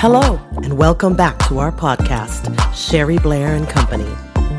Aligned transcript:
Hello, 0.00 0.40
and 0.62 0.78
welcome 0.78 1.16
back 1.16 1.36
to 1.48 1.58
our 1.58 1.72
podcast, 1.72 2.54
Sherry 2.72 3.18
Blair 3.18 3.56
and 3.56 3.68
Company, 3.68 4.08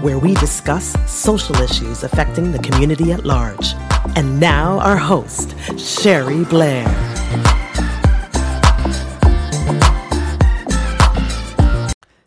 where 0.01 0.19
we 0.19 0.33
discuss 0.33 0.97
social 1.10 1.55
issues 1.62 2.04
affecting 2.04 2.51
the 2.51 2.60
community 2.60 3.13
at 3.13 3.23
large. 3.23 3.73
And 4.17 4.38
now, 4.38 4.79
our 4.79 4.97
host, 4.97 5.56
Sherry 5.79 6.44
Blair. 6.44 6.83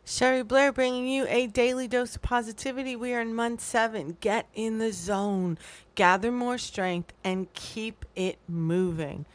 Sherry 0.07 0.43
Blair 0.43 0.73
bringing 0.73 1.07
you 1.07 1.27
a 1.29 1.49
daily 1.49 1.87
dose 1.87 2.17
of 2.17 2.23
positivity. 2.23 2.97
We 2.97 3.13
are 3.13 3.21
in 3.21 3.35
month 3.35 3.61
seven. 3.61 4.17
Get 4.21 4.49
in 4.55 4.79
the 4.79 4.91
zone, 4.91 5.59
gather 5.97 6.33
more 6.33 6.57
strength, 6.57 7.13
and 7.23 7.53
keep 7.53 8.07
it 8.17 8.39
moving. 8.49 9.27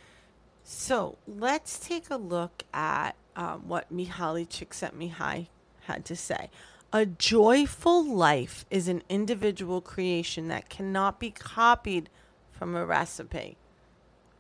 So 0.63 1.19
let's 1.27 1.77
take 1.77 2.09
a 2.09 2.17
look 2.17 2.63
at 2.73 3.15
um, 3.37 3.67
what 3.67 3.93
Mihaly 3.93 4.45
Csikszentmihalyi 4.45 5.47
had 5.81 6.03
to 6.05 6.15
say. 6.15 6.49
A 6.91 7.05
joyful 7.05 8.03
life 8.03 8.65
is 8.69 8.87
an 8.87 9.03
individual 9.07 9.79
creation 9.79 10.47
that 10.47 10.69
cannot 10.69 11.19
be 11.19 11.31
copied 11.31 12.09
from 12.51 12.75
a 12.75 12.85
recipe. 12.85 13.57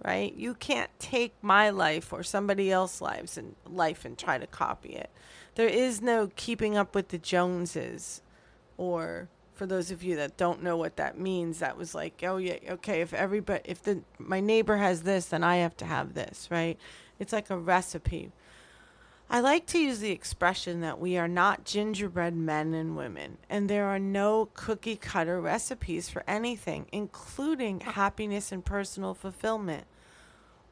Right? 0.03 0.33
You 0.35 0.53
can't 0.53 0.91
take 0.99 1.33
my 1.41 1.69
life 1.69 2.11
or 2.11 2.23
somebody 2.23 2.71
else's 2.71 3.01
lives 3.01 3.37
and 3.37 3.55
life 3.65 4.05
and 4.05 4.17
try 4.17 4.37
to 4.37 4.47
copy 4.47 4.89
it. 4.89 5.09
There 5.55 5.67
is 5.67 6.01
no 6.01 6.29
keeping 6.35 6.77
up 6.77 6.93
with 6.93 7.09
the 7.09 7.17
Joneses 7.17 8.21
or 8.77 9.27
for 9.53 9.65
those 9.65 9.89
of 9.89 10.03
you 10.03 10.15
that 10.15 10.37
don't 10.37 10.61
know 10.61 10.77
what 10.77 10.97
that 10.97 11.19
means, 11.19 11.59
that 11.59 11.77
was 11.77 11.95
like, 11.95 12.23
oh 12.23 12.37
yeah, 12.37 12.57
okay, 12.69 13.01
if 13.01 13.11
everybody 13.11 13.61
if 13.65 13.81
the 13.81 14.03
my 14.19 14.39
neighbor 14.39 14.77
has 14.77 15.01
this, 15.01 15.25
then 15.25 15.43
I 15.43 15.57
have 15.57 15.75
to 15.77 15.85
have 15.85 16.13
this, 16.13 16.47
right? 16.51 16.77
It's 17.19 17.33
like 17.33 17.49
a 17.49 17.57
recipe. 17.57 18.31
I 19.29 19.41
like 19.41 19.65
to 19.67 19.77
use 19.77 19.99
the 19.99 20.11
expression 20.11 20.79
that 20.81 20.99
we 20.99 21.17
are 21.17 21.27
not 21.27 21.65
gingerbread 21.65 22.33
men 22.33 22.73
and 22.73 22.95
women, 22.95 23.37
and 23.49 23.69
there 23.69 23.85
are 23.87 23.99
no 23.99 24.47
cookie 24.53 24.95
cutter 24.95 25.41
recipes 25.41 26.07
for 26.07 26.23
anything, 26.25 26.85
including 26.93 27.81
happiness 27.81 28.53
and 28.53 28.63
personal 28.63 29.13
fulfillment. 29.13 29.83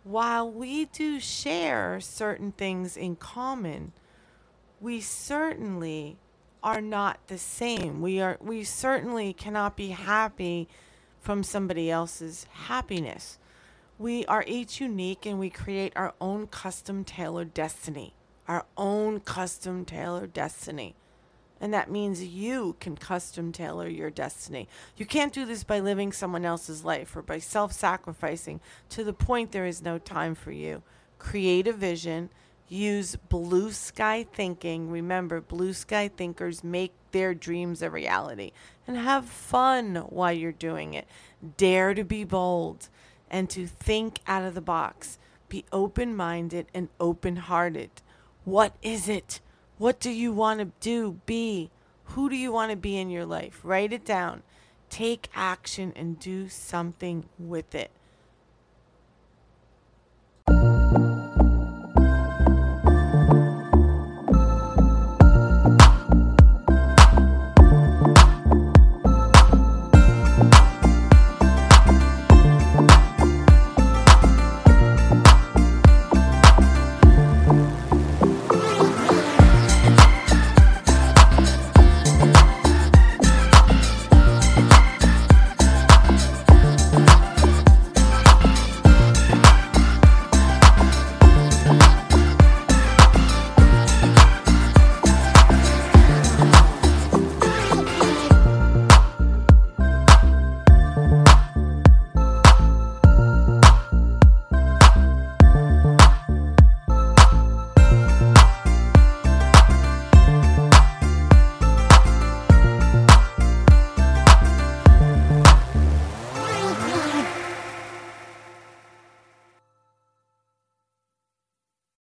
While 0.05 0.49
we 0.49 0.85
do 0.85 1.19
share 1.19 1.99
certain 1.99 2.53
things 2.53 2.95
in 2.95 3.17
common, 3.17 3.91
we 4.79 5.01
certainly 5.01 6.15
are 6.63 6.81
not 6.81 7.27
the 7.27 7.37
same. 7.37 8.01
We 8.01 8.21
are 8.21 8.37
we 8.39 8.63
certainly 8.63 9.33
cannot 9.33 9.75
be 9.75 9.89
happy 9.89 10.69
from 11.19 11.43
somebody 11.43 11.91
else's 11.91 12.45
happiness. 12.51 13.37
We 13.99 14.25
are 14.27 14.45
each 14.47 14.79
unique 14.79 15.25
and 15.25 15.39
we 15.39 15.49
create 15.49 15.91
our 15.97 16.13
own 16.21 16.47
custom 16.47 17.03
tailored 17.03 17.53
destiny 17.53 18.13
our 18.47 18.65
own 18.77 19.19
custom 19.19 19.85
tailored 19.85 20.33
destiny. 20.33 20.95
And 21.61 21.73
that 21.73 21.89
means 21.89 22.23
you 22.23 22.75
can 22.79 22.97
custom 22.97 23.51
tailor 23.51 23.87
your 23.87 24.09
destiny. 24.09 24.67
You 24.97 25.05
can't 25.05 25.33
do 25.33 25.45
this 25.45 25.63
by 25.63 25.79
living 25.79 26.11
someone 26.11 26.45
else's 26.45 26.83
life 26.83 27.15
or 27.15 27.21
by 27.21 27.39
self 27.39 27.71
sacrificing 27.71 28.59
to 28.89 29.03
the 29.03 29.13
point 29.13 29.51
there 29.51 29.65
is 29.65 29.81
no 29.81 29.97
time 29.97 30.35
for 30.35 30.51
you. 30.51 30.83
Create 31.17 31.67
a 31.67 31.73
vision, 31.73 32.29
use 32.67 33.15
blue 33.15 33.71
sky 33.71 34.25
thinking. 34.33 34.89
Remember, 34.89 35.39
blue 35.39 35.73
sky 35.73 36.09
thinkers 36.09 36.63
make 36.63 36.93
their 37.11 37.33
dreams 37.33 37.81
a 37.81 37.89
reality 37.89 38.51
and 38.85 38.97
have 38.97 39.25
fun 39.25 39.95
while 40.09 40.33
you're 40.33 40.51
doing 40.51 40.93
it. 40.93 41.07
Dare 41.55 41.93
to 41.93 42.03
be 42.03 42.25
bold 42.25 42.89
and 43.29 43.49
to 43.49 43.65
think 43.65 44.19
out 44.27 44.43
of 44.43 44.55
the 44.55 44.61
box. 44.61 45.17
Be 45.47 45.63
open 45.71 46.15
minded 46.15 46.67
and 46.73 46.89
open 46.99 47.37
hearted. 47.37 47.89
What 48.45 48.73
is 48.81 49.09
it? 49.09 49.41
What 49.77 49.99
do 49.99 50.11
you 50.11 50.31
want 50.31 50.59
to 50.59 50.71
do? 50.79 51.19
Be? 51.25 51.71
Who 52.09 52.29
do 52.29 52.35
you 52.35 52.51
want 52.51 52.71
to 52.71 52.77
be 52.77 52.97
in 52.97 53.09
your 53.09 53.25
life? 53.25 53.59
Write 53.63 53.91
it 53.91 54.05
down. 54.05 54.43
Take 54.89 55.29
action 55.35 55.91
and 55.95 56.19
do 56.19 56.47
something 56.47 57.25
with 57.39 57.73
it. 57.75 57.91